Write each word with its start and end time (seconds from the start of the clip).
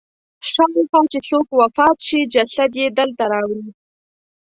شاوخوا 0.51 1.01
چې 1.11 1.19
څوک 1.29 1.47
وفات 1.59 1.97
شي 2.07 2.19
جسد 2.33 2.71
یې 2.79 2.87
دلته 2.99 3.23
راوړي. 3.33 3.69